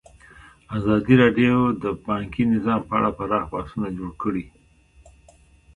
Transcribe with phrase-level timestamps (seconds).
[0.77, 4.45] ازادي راډیو د بانکي نظام په اړه پراخ بحثونه جوړ کړي.